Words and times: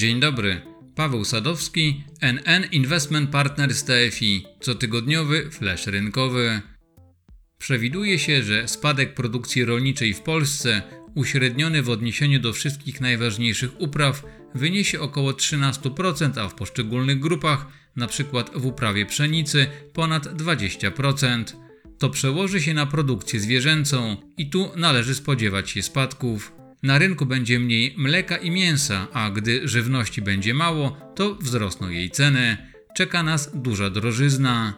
Dzień 0.00 0.20
dobry. 0.20 0.60
Paweł 0.94 1.24
Sadowski, 1.24 2.04
NN 2.20 2.64
Investment 2.72 3.30
Partners 3.30 3.84
TFI, 3.84 4.44
cotygodniowy 4.60 5.50
flash 5.50 5.86
rynkowy. 5.86 6.60
Przewiduje 7.58 8.18
się, 8.18 8.42
że 8.42 8.68
spadek 8.68 9.14
produkcji 9.14 9.64
rolniczej 9.64 10.14
w 10.14 10.20
Polsce, 10.20 10.82
uśredniony 11.14 11.82
w 11.82 11.90
odniesieniu 11.90 12.40
do 12.40 12.52
wszystkich 12.52 13.00
najważniejszych 13.00 13.80
upraw, 13.80 14.22
wyniesie 14.54 15.00
około 15.00 15.32
13%, 15.32 16.40
a 16.40 16.48
w 16.48 16.54
poszczególnych 16.54 17.18
grupach, 17.18 17.66
np. 17.96 18.44
w 18.54 18.66
uprawie 18.66 19.06
pszenicy, 19.06 19.66
ponad 19.92 20.26
20%. 20.26 21.44
To 21.98 22.10
przełoży 22.10 22.60
się 22.60 22.74
na 22.74 22.86
produkcję 22.86 23.40
zwierzęcą 23.40 24.16
i 24.36 24.50
tu 24.50 24.70
należy 24.76 25.14
spodziewać 25.14 25.70
się 25.70 25.82
spadków. 25.82 26.59
Na 26.82 26.98
rynku 26.98 27.26
będzie 27.26 27.58
mniej 27.58 27.94
mleka 27.96 28.36
i 28.36 28.50
mięsa, 28.50 29.06
a 29.12 29.30
gdy 29.30 29.68
żywności 29.68 30.22
będzie 30.22 30.54
mało, 30.54 30.96
to 31.14 31.34
wzrosną 31.34 31.88
jej 31.88 32.10
ceny. 32.10 32.56
Czeka 32.96 33.22
nas 33.22 33.50
duża 33.54 33.90
drożyzna. 33.90 34.74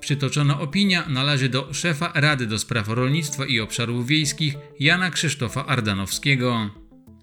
Przytoczona 0.00 0.60
opinia 0.60 1.08
należy 1.08 1.48
do 1.48 1.74
szefa 1.74 2.12
Rady 2.14 2.46
do 2.46 2.58
Spraw 2.58 2.88
Rolnictwa 2.88 3.46
i 3.46 3.60
Obszarów 3.60 4.06
Wiejskich 4.06 4.54
Jana 4.80 5.10
Krzysztofa 5.10 5.66
Ardanowskiego. 5.66 6.70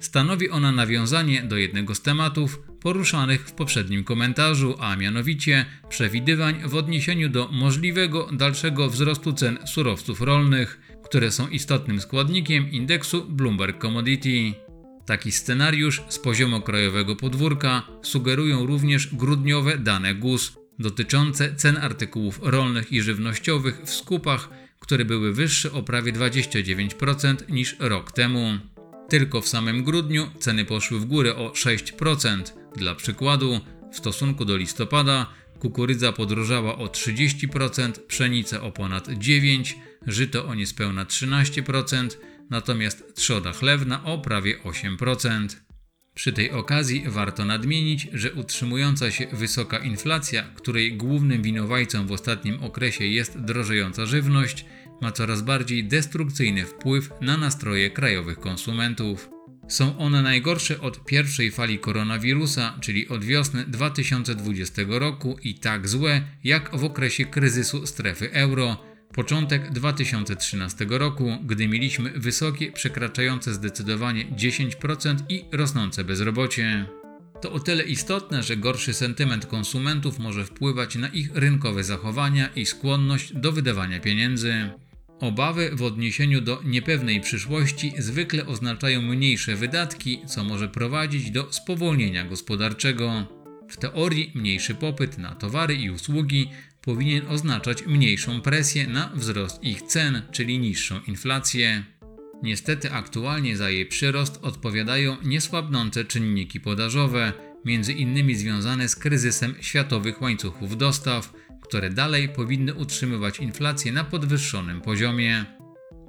Stanowi 0.03 0.49
ona 0.49 0.71
nawiązanie 0.71 1.43
do 1.43 1.57
jednego 1.57 1.95
z 1.95 2.01
tematów 2.01 2.59
poruszanych 2.81 3.47
w 3.47 3.51
poprzednim 3.51 4.03
komentarzu, 4.03 4.75
a 4.79 4.95
mianowicie 4.95 5.65
przewidywań 5.89 6.61
w 6.65 6.75
odniesieniu 6.75 7.29
do 7.29 7.49
możliwego 7.51 8.29
dalszego 8.31 8.89
wzrostu 8.89 9.33
cen 9.33 9.57
surowców 9.65 10.21
rolnych, 10.21 10.97
które 11.03 11.31
są 11.31 11.47
istotnym 11.47 12.01
składnikiem 12.01 12.71
indeksu 12.71 13.25
Bloomberg 13.29 13.81
Commodity. 13.81 14.53
Taki 15.05 15.31
scenariusz 15.31 16.01
z 16.09 16.19
poziomu 16.19 16.61
krajowego 16.61 17.15
podwórka 17.15 17.83
sugerują 18.01 18.65
również 18.65 19.15
grudniowe 19.15 19.77
dane 19.77 20.15
GUS 20.15 20.53
dotyczące 20.79 21.55
cen 21.55 21.77
artykułów 21.77 22.39
rolnych 22.43 22.91
i 22.91 23.01
żywnościowych 23.01 23.81
w 23.85 23.89
skupach, 23.89 24.49
które 24.79 25.05
były 25.05 25.33
wyższe 25.33 25.71
o 25.71 25.83
prawie 25.83 26.13
29% 26.13 27.49
niż 27.49 27.75
rok 27.79 28.11
temu. 28.11 28.59
Tylko 29.13 29.41
w 29.41 29.47
samym 29.47 29.83
grudniu 29.83 30.31
ceny 30.39 30.65
poszły 30.65 30.99
w 30.99 31.05
górę 31.05 31.35
o 31.35 31.49
6%. 31.49 32.43
Dla 32.75 32.95
przykładu, 32.95 33.59
w 33.91 33.97
stosunku 33.97 34.45
do 34.45 34.57
listopada 34.57 35.33
kukurydza 35.59 36.11
podrożała 36.11 36.77
o 36.77 36.85
30%, 36.85 37.91
pszenica 38.07 38.61
o 38.61 38.71
ponad 38.71 39.07
9%, 39.07 39.73
żyto 40.07 40.45
o 40.45 40.55
niespełna 40.55 41.05
13%, 41.05 42.09
natomiast 42.49 43.15
trzoda 43.15 43.53
chlewna 43.53 44.03
o 44.03 44.17
prawie 44.17 44.57
8%. 44.59 45.47
Przy 46.13 46.33
tej 46.33 46.51
okazji 46.51 47.03
warto 47.07 47.45
nadmienić, 47.45 48.07
że 48.13 48.33
utrzymująca 48.33 49.11
się 49.11 49.27
wysoka 49.27 49.77
inflacja, 49.77 50.43
której 50.43 50.97
głównym 50.97 51.41
winowajcą 51.41 52.07
w 52.07 52.11
ostatnim 52.11 52.63
okresie 52.63 53.05
jest 53.05 53.39
drożejąca 53.39 54.05
żywność, 54.05 54.65
ma 55.01 55.11
coraz 55.11 55.41
bardziej 55.41 55.83
destrukcyjny 55.83 56.65
wpływ 56.65 57.09
na 57.21 57.37
nastroje 57.37 57.89
krajowych 57.89 58.39
konsumentów. 58.39 59.29
Są 59.67 59.97
one 59.97 60.21
najgorsze 60.21 60.81
od 60.81 61.05
pierwszej 61.05 61.51
fali 61.51 61.79
koronawirusa, 61.79 62.77
czyli 62.81 63.07
od 63.07 63.23
wiosny 63.23 63.65
2020 63.67 64.81
roku 64.87 65.37
i 65.43 65.55
tak 65.55 65.87
złe 65.87 66.21
jak 66.43 66.77
w 66.77 66.83
okresie 66.83 67.25
kryzysu 67.25 67.87
strefy 67.87 68.31
euro, 68.31 68.77
początek 69.13 69.71
2013 69.71 70.85
roku, 70.89 71.37
gdy 71.43 71.67
mieliśmy 71.67 72.09
wysokie, 72.09 72.71
przekraczające 72.71 73.53
zdecydowanie 73.53 74.25
10% 74.25 75.15
i 75.29 75.45
rosnące 75.51 76.03
bezrobocie. 76.03 76.85
To 77.41 77.51
o 77.51 77.59
tyle 77.59 77.83
istotne, 77.83 78.43
że 78.43 78.57
gorszy 78.57 78.93
sentyment 78.93 79.45
konsumentów 79.45 80.19
może 80.19 80.45
wpływać 80.45 80.95
na 80.95 81.07
ich 81.07 81.35
rynkowe 81.35 81.83
zachowania 81.83 82.49
i 82.55 82.65
skłonność 82.65 83.33
do 83.33 83.51
wydawania 83.51 83.99
pieniędzy. 83.99 84.69
Obawy 85.23 85.71
w 85.73 85.83
odniesieniu 85.83 86.41
do 86.41 86.61
niepewnej 86.65 87.21
przyszłości 87.21 87.93
zwykle 87.97 88.45
oznaczają 88.45 89.01
mniejsze 89.01 89.55
wydatki, 89.55 90.19
co 90.27 90.43
może 90.43 90.69
prowadzić 90.69 91.31
do 91.31 91.53
spowolnienia 91.53 92.25
gospodarczego. 92.25 93.27
W 93.69 93.77
teorii 93.77 94.31
mniejszy 94.35 94.75
popyt 94.75 95.17
na 95.17 95.35
towary 95.35 95.75
i 95.75 95.89
usługi 95.89 96.49
powinien 96.81 97.27
oznaczać 97.27 97.85
mniejszą 97.85 98.41
presję 98.41 98.87
na 98.87 99.11
wzrost 99.15 99.63
ich 99.63 99.81
cen, 99.81 100.21
czyli 100.31 100.59
niższą 100.59 100.99
inflację. 101.07 101.83
Niestety 102.41 102.91
aktualnie 102.91 103.57
za 103.57 103.69
jej 103.69 103.85
przyrost 103.85 104.39
odpowiadają 104.41 105.17
niesłabnące 105.23 106.05
czynniki 106.05 106.59
podażowe, 106.59 107.33
między 107.65 107.93
innymi 107.93 108.35
związane 108.35 108.89
z 108.89 108.95
kryzysem 108.95 109.55
światowych 109.61 110.21
łańcuchów 110.21 110.77
dostaw, 110.77 111.33
które 111.73 111.89
dalej 111.89 112.29
powinny 112.29 112.73
utrzymywać 112.73 113.39
inflację 113.39 113.91
na 113.91 114.03
podwyższonym 114.03 114.81
poziomie. 114.81 115.45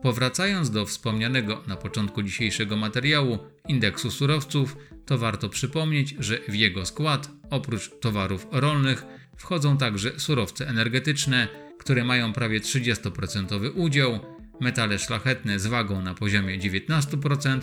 Powracając 0.02 0.70
do 0.70 0.86
wspomnianego 0.86 1.62
na 1.66 1.76
początku 1.76 2.22
dzisiejszego 2.22 2.76
materiału 2.76 3.38
indeksu 3.68 4.10
surowców, 4.10 4.76
to 5.06 5.18
warto 5.18 5.48
przypomnieć, 5.48 6.14
że 6.18 6.38
w 6.48 6.54
jego 6.54 6.86
skład, 6.86 7.30
oprócz 7.50 7.90
towarów 8.00 8.46
rolnych, 8.52 9.04
wchodzą 9.36 9.76
także 9.76 10.20
surowce 10.20 10.68
energetyczne, 10.68 11.48
które 11.78 12.04
mają 12.04 12.32
prawie 12.32 12.60
30% 12.60 13.70
udział, 13.74 14.20
metale 14.60 14.98
szlachetne 14.98 15.58
z 15.58 15.66
wagą 15.66 16.02
na 16.02 16.14
poziomie 16.14 16.58
19% 16.58 17.60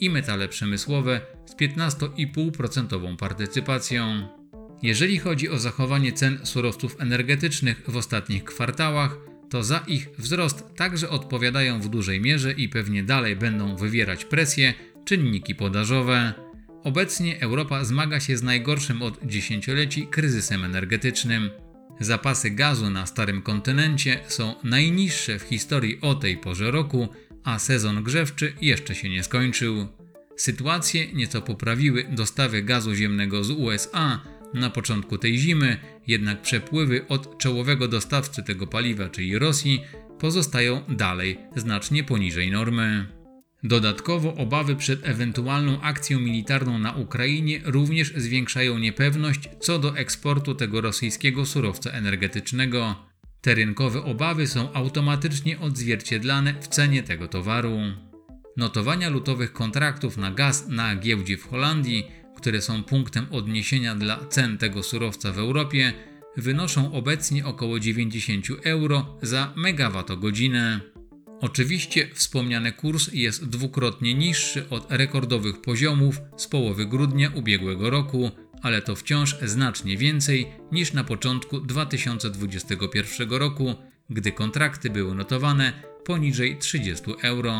i 0.00 0.10
metale 0.10 0.48
przemysłowe 0.48 1.20
z 1.46 1.56
15,5% 1.56 3.16
partycypacją. 3.16 4.28
Jeżeli 4.82 5.18
chodzi 5.18 5.48
o 5.48 5.58
zachowanie 5.58 6.12
cen 6.12 6.38
surowców 6.42 6.96
energetycznych 6.98 7.82
w 7.88 7.96
ostatnich 7.96 8.44
kwartałach, 8.44 9.16
to 9.50 9.62
za 9.62 9.78
ich 9.78 10.08
wzrost 10.18 10.64
także 10.76 11.10
odpowiadają 11.10 11.80
w 11.80 11.88
dużej 11.88 12.20
mierze 12.20 12.52
i 12.52 12.68
pewnie 12.68 13.02
dalej 13.02 13.36
będą 13.36 13.76
wywierać 13.76 14.24
presję 14.24 14.74
czynniki 15.04 15.54
podażowe. 15.54 16.34
Obecnie 16.84 17.40
Europa 17.40 17.84
zmaga 17.84 18.20
się 18.20 18.36
z 18.36 18.42
najgorszym 18.42 19.02
od 19.02 19.26
dziesięcioleci 19.26 20.06
kryzysem 20.06 20.64
energetycznym. 20.64 21.50
Zapasy 22.00 22.50
gazu 22.50 22.90
na 22.90 23.06
starym 23.06 23.42
kontynencie 23.42 24.20
są 24.28 24.54
najniższe 24.64 25.38
w 25.38 25.42
historii 25.42 25.98
o 26.00 26.14
tej 26.14 26.36
porze 26.36 26.70
roku, 26.70 27.08
a 27.44 27.58
sezon 27.58 28.02
grzewczy 28.02 28.52
jeszcze 28.60 28.94
się 28.94 29.08
nie 29.08 29.22
skończył. 29.22 29.88
Sytuację 30.36 31.12
nieco 31.12 31.42
poprawiły 31.42 32.04
dostawy 32.04 32.62
gazu 32.62 32.94
ziemnego 32.94 33.44
z 33.44 33.50
USA, 33.50 34.20
na 34.54 34.70
początku 34.70 35.18
tej 35.18 35.38
zimy, 35.38 35.76
jednak 36.06 36.42
przepływy 36.42 37.08
od 37.08 37.38
czołowego 37.38 37.88
dostawcy 37.88 38.42
tego 38.42 38.66
paliwa, 38.66 39.08
czyli 39.08 39.38
Rosji, 39.38 39.80
pozostają 40.18 40.82
dalej 40.88 41.38
znacznie 41.56 42.04
poniżej 42.04 42.50
normy. 42.50 43.06
Dodatkowo 43.62 44.34
obawy 44.34 44.76
przed 44.76 45.08
ewentualną 45.08 45.80
akcją 45.80 46.20
militarną 46.20 46.78
na 46.78 46.92
Ukrainie 46.92 47.60
również 47.64 48.12
zwiększają 48.16 48.78
niepewność 48.78 49.48
co 49.60 49.78
do 49.78 49.96
eksportu 49.96 50.54
tego 50.54 50.80
rosyjskiego 50.80 51.46
surowca 51.46 51.90
energetycznego. 51.90 52.94
Te 53.40 53.54
rynkowe 53.54 54.02
obawy 54.02 54.46
są 54.46 54.72
automatycznie 54.72 55.60
odzwierciedlane 55.60 56.54
w 56.60 56.68
cenie 56.68 57.02
tego 57.02 57.28
towaru. 57.28 57.78
Notowania 58.56 59.08
lutowych 59.08 59.52
kontraktów 59.52 60.16
na 60.16 60.30
gaz 60.30 60.68
na 60.68 60.96
giełdzie 60.96 61.36
w 61.36 61.48
Holandii 61.48 62.06
które 62.44 62.62
są 62.62 62.82
punktem 62.82 63.26
odniesienia 63.30 63.94
dla 63.94 64.26
cen 64.26 64.58
tego 64.58 64.82
surowca 64.82 65.32
w 65.32 65.38
Europie, 65.38 65.92
wynoszą 66.36 66.92
obecnie 66.92 67.46
około 67.46 67.80
90 67.80 68.46
euro 68.64 69.18
za 69.22 69.52
megawattogodzinę. 69.56 70.80
Oczywiście 71.40 72.08
wspomniany 72.14 72.72
kurs 72.72 73.10
jest 73.12 73.48
dwukrotnie 73.48 74.14
niższy 74.14 74.68
od 74.70 74.92
rekordowych 74.92 75.60
poziomów 75.60 76.20
z 76.36 76.46
połowy 76.46 76.86
grudnia 76.86 77.30
ubiegłego 77.34 77.90
roku, 77.90 78.30
ale 78.62 78.82
to 78.82 78.96
wciąż 78.96 79.36
znacznie 79.42 79.96
więcej 79.96 80.46
niż 80.72 80.92
na 80.92 81.04
początku 81.04 81.60
2021 81.60 83.30
roku, 83.30 83.74
gdy 84.10 84.32
kontrakty 84.32 84.90
były 84.90 85.14
notowane 85.14 85.72
poniżej 86.04 86.58
30 86.58 87.04
euro. 87.22 87.54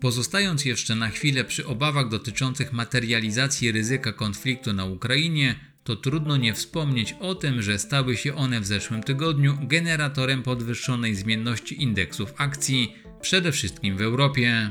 Pozostając 0.00 0.64
jeszcze 0.64 0.94
na 0.94 1.08
chwilę 1.08 1.44
przy 1.44 1.66
obawach 1.66 2.08
dotyczących 2.08 2.72
materializacji 2.72 3.72
ryzyka 3.72 4.12
konfliktu 4.12 4.72
na 4.72 4.84
Ukrainie, 4.84 5.54
to 5.84 5.96
trudno 5.96 6.36
nie 6.36 6.54
wspomnieć 6.54 7.14
o 7.20 7.34
tym, 7.34 7.62
że 7.62 7.78
stały 7.78 8.16
się 8.16 8.34
one 8.34 8.60
w 8.60 8.66
zeszłym 8.66 9.02
tygodniu 9.02 9.58
generatorem 9.62 10.42
podwyższonej 10.42 11.14
zmienności 11.14 11.82
indeksów 11.82 12.32
akcji, 12.36 12.94
przede 13.20 13.52
wszystkim 13.52 13.96
w 13.96 14.00
Europie. 14.00 14.70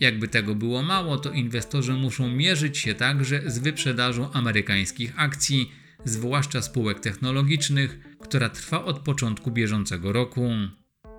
Jakby 0.00 0.28
tego 0.28 0.54
było 0.54 0.82
mało, 0.82 1.18
to 1.18 1.32
inwestorzy 1.32 1.92
muszą 1.92 2.28
mierzyć 2.28 2.78
się 2.78 2.94
także 2.94 3.42
z 3.46 3.58
wyprzedażą 3.58 4.32
amerykańskich 4.32 5.12
akcji, 5.16 5.72
zwłaszcza 6.04 6.62
spółek 6.62 7.00
technologicznych, 7.00 7.98
która 8.20 8.48
trwa 8.48 8.84
od 8.84 8.98
początku 8.98 9.50
bieżącego 9.50 10.12
roku. 10.12 10.50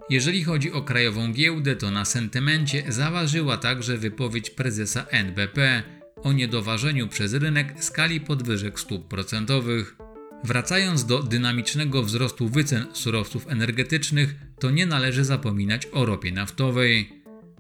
Jeżeli 0.10 0.44
chodzi 0.44 0.72
o 0.72 0.82
krajową 0.82 1.34
giełdę, 1.34 1.76
to 1.76 1.92
na 1.92 2.06
sentymencie 2.06 2.84
zaważyła 2.88 3.58
także 3.58 3.98
wypowiedź 3.98 4.50
prezesa 4.50 5.06
NBP, 5.10 5.84
o 6.24 6.34
niedoważeniu 6.34 7.08
przez 7.08 7.34
rynek 7.34 7.84
skali 7.84 8.22
podwyżek 8.22 8.80
stóp 8.80 9.08
procentowych. 9.08 9.96
Wracając 10.44 11.06
do 11.06 11.24
dynamicznego 11.24 12.04
wzrostu 12.04 12.50
wycen 12.50 12.86
surowców 12.94 13.48
energetycznych, 13.48 14.36
to 14.60 14.72
nie 14.72 14.86
należy 14.86 15.26
zapominać 15.26 15.88
o 15.92 16.06
ropie 16.06 16.32
naftowej. 16.32 17.10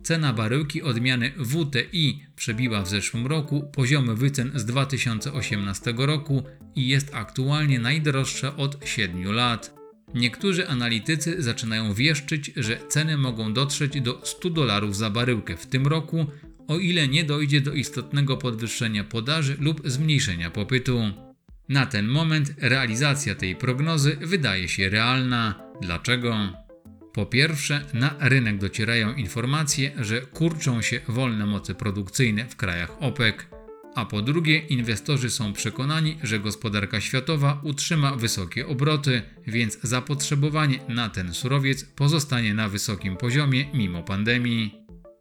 Cena 0.03 0.33
baryłki 0.33 0.81
odmiany 0.81 1.31
WTI 1.31 2.25
przebiła 2.35 2.81
w 2.81 2.89
zeszłym 2.89 3.27
roku 3.27 3.71
poziomy 3.73 4.15
wycen 4.15 4.51
z 4.55 4.65
2018 4.65 5.93
roku 5.97 6.43
i 6.75 6.87
jest 6.87 7.15
aktualnie 7.15 7.79
najdroższa 7.79 8.55
od 8.55 8.87
7 8.87 9.31
lat. 9.31 9.78
Niektórzy 10.13 10.67
analitycy 10.67 11.41
zaczynają 11.41 11.93
wieszczyć, 11.93 12.51
że 12.55 12.79
ceny 12.87 13.17
mogą 13.17 13.53
dotrzeć 13.53 14.01
do 14.01 14.21
100 14.23 14.49
dolarów 14.49 14.95
za 14.95 15.09
baryłkę 15.09 15.57
w 15.57 15.65
tym 15.65 15.87
roku, 15.87 16.25
o 16.67 16.77
ile 16.77 17.07
nie 17.07 17.23
dojdzie 17.23 17.61
do 17.61 17.73
istotnego 17.73 18.37
podwyższenia 18.37 19.03
podaży 19.03 19.57
lub 19.59 19.81
zmniejszenia 19.85 20.49
popytu. 20.49 21.01
Na 21.69 21.85
ten 21.85 22.07
moment 22.07 22.53
realizacja 22.57 23.35
tej 23.35 23.55
prognozy 23.55 24.17
wydaje 24.21 24.67
się 24.67 24.89
realna. 24.89 25.61
Dlaczego? 25.81 26.35
Po 27.13 27.25
pierwsze, 27.25 27.85
na 27.93 28.15
rynek 28.19 28.57
docierają 28.57 29.13
informacje, 29.13 29.91
że 29.99 30.21
kurczą 30.21 30.81
się 30.81 30.99
wolne 31.07 31.45
moce 31.45 31.75
produkcyjne 31.75 32.45
w 32.45 32.55
krajach 32.55 33.03
OPEC, 33.03 33.35
a 33.99 34.05
po 34.05 34.21
drugie, 34.21 34.57
inwestorzy 34.57 35.29
są 35.29 35.53
przekonani, 35.53 36.17
że 36.23 36.39
gospodarka 36.39 37.01
światowa 37.01 37.61
utrzyma 37.63 38.15
wysokie 38.15 38.67
obroty, 38.67 39.21
więc 39.47 39.79
zapotrzebowanie 39.83 40.79
na 40.87 41.09
ten 41.09 41.33
surowiec 41.33 41.83
pozostanie 41.83 42.53
na 42.53 42.69
wysokim 42.69 43.17
poziomie 43.17 43.65
mimo 43.73 44.03
pandemii. 44.03 44.75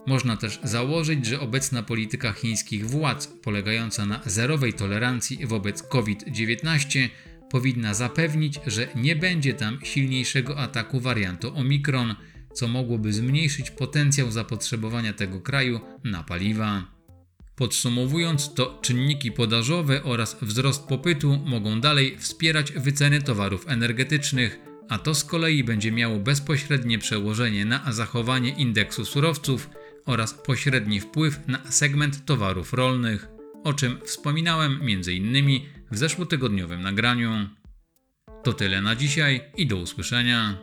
Można 0.06 0.36
też 0.36 0.60
założyć, 0.62 1.26
że 1.26 1.40
obecna 1.40 1.82
polityka 1.82 2.32
chińskich 2.32 2.86
władz, 2.86 3.26
polegająca 3.26 4.06
na 4.06 4.20
zerowej 4.26 4.72
tolerancji 4.72 5.46
wobec 5.46 5.82
COVID-19, 5.82 7.08
powinna 7.50 7.94
zapewnić, 7.94 8.60
że 8.66 8.88
nie 8.94 9.16
będzie 9.16 9.54
tam 9.54 9.78
silniejszego 9.82 10.58
ataku 10.58 11.00
wariantu 11.00 11.56
Omikron, 11.56 12.14
co 12.52 12.68
mogłoby 12.68 13.12
zmniejszyć 13.12 13.70
potencjał 13.70 14.30
zapotrzebowania 14.30 15.12
tego 15.12 15.40
kraju 15.40 15.80
na 16.04 16.22
paliwa. 16.22 16.97
Podsumowując, 17.58 18.54
to 18.54 18.78
czynniki 18.82 19.32
podażowe 19.32 20.02
oraz 20.02 20.36
wzrost 20.42 20.86
popytu 20.86 21.38
mogą 21.46 21.80
dalej 21.80 22.18
wspierać 22.18 22.72
wyceny 22.72 23.22
towarów 23.22 23.68
energetycznych, 23.68 24.58
a 24.88 24.98
to 24.98 25.14
z 25.14 25.24
kolei 25.24 25.64
będzie 25.64 25.92
miało 25.92 26.18
bezpośrednie 26.18 26.98
przełożenie 26.98 27.64
na 27.64 27.92
zachowanie 27.92 28.50
indeksu 28.50 29.04
surowców 29.04 29.70
oraz 30.06 30.34
pośredni 30.34 31.00
wpływ 31.00 31.48
na 31.48 31.70
segment 31.70 32.24
towarów 32.24 32.72
rolnych, 32.72 33.28
o 33.64 33.72
czym 33.72 33.98
wspominałem 34.04 34.80
m.in. 34.82 35.60
w 35.90 35.98
zeszłotygodniowym 35.98 36.82
nagraniu. 36.82 37.48
To 38.44 38.52
tyle 38.52 38.82
na 38.82 38.96
dzisiaj 38.96 39.40
i 39.56 39.66
do 39.66 39.76
usłyszenia. 39.76 40.58